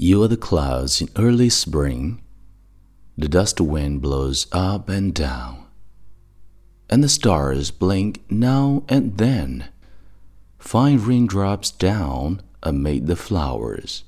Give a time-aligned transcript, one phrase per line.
[0.00, 2.22] You are the clouds in early spring.
[3.16, 5.64] The dust wind blows up and down,
[6.88, 9.70] and the stars blink now and then.
[10.60, 14.04] Fine raindrops down amid the flowers.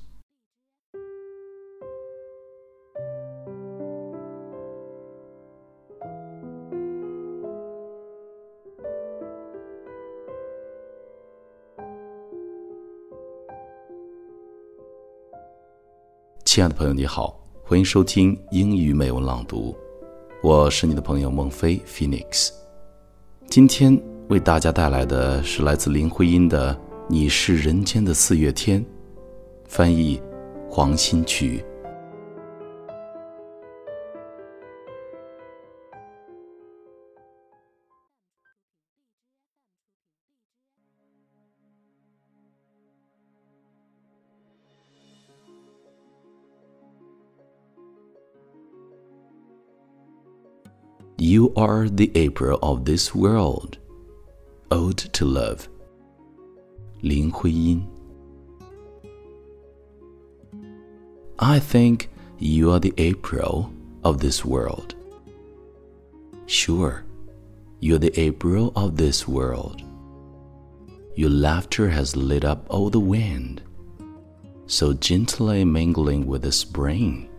[16.53, 17.33] 亲爱的朋友，你好，
[17.63, 19.73] 欢迎收听英语美文朗读，
[20.43, 22.49] 我是你的朋友孟非 Phoenix。
[23.47, 26.75] 今天为大家带来的是来自林徽因的
[27.07, 28.81] 《你是人间的四月天》，
[29.65, 30.21] 翻译
[30.69, 31.63] 黄新曲。
[51.21, 53.77] You are the April of this world.
[54.71, 55.69] Ode to Love.
[57.03, 57.87] Lin Huiyin.
[61.37, 63.71] I think you are the April
[64.03, 64.95] of this world.
[66.47, 67.03] Sure,
[67.79, 69.79] you're the April of this world.
[71.13, 73.61] Your laughter has lit up all the wind,
[74.65, 77.29] so gently mingling with the spring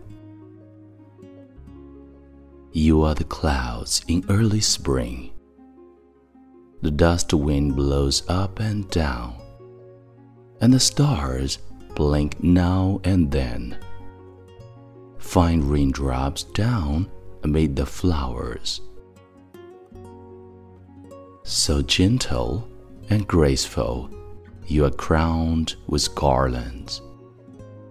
[2.75, 5.31] you are the clouds in early spring.
[6.81, 9.35] The dust wind blows up and down,
[10.59, 11.59] and the stars
[11.93, 13.77] blink now and then.
[15.19, 17.11] Fine raindrops down
[17.43, 18.81] amid the flowers.
[21.43, 22.67] So gentle
[23.11, 24.09] and graceful,
[24.65, 27.03] you are crowned with garlands.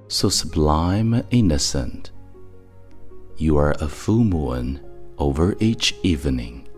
[0.09, 2.11] So sublime and innocent,
[3.37, 4.81] you are a full moon
[5.19, 6.69] over each evening.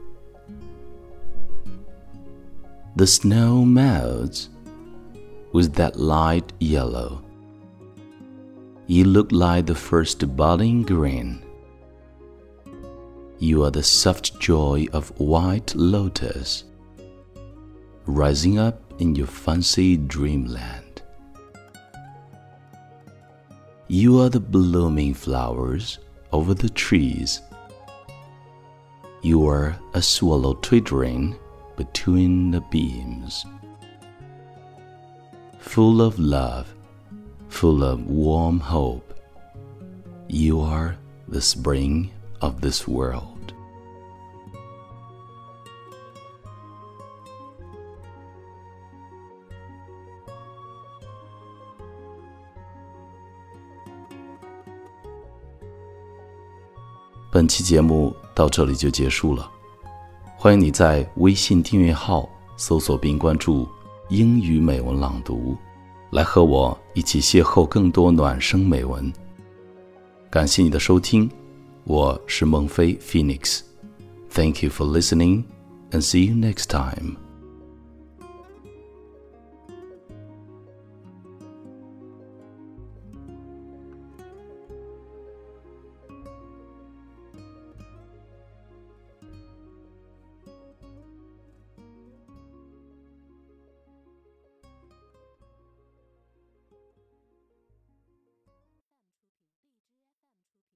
[2.96, 4.50] The snow melts
[5.52, 7.24] with that light yellow.
[8.86, 11.42] You look like the first budding green.
[13.38, 16.64] You are the soft joy of white lotus,
[18.06, 21.02] rising up in your fancy dreamland.
[23.88, 25.98] You are the blooming flowers
[26.34, 27.42] over the trees.
[29.22, 31.36] You are a swallow twittering
[31.76, 33.46] between the beams.
[35.60, 36.74] Full of love,
[37.48, 39.14] full of warm hope,
[40.26, 40.96] you are
[41.28, 43.33] the spring of this world.
[57.34, 59.50] 本期节目到这里就结束了，
[60.36, 63.68] 欢迎你在微信订阅号搜索并关注
[64.08, 65.56] “英语美文朗读”，
[66.12, 69.12] 来和我一起邂逅更多暖声美文。
[70.30, 71.28] 感谢你的收听，
[71.82, 75.42] 我是孟非 Phoenix，Thank you for listening
[75.90, 77.23] and see you next time.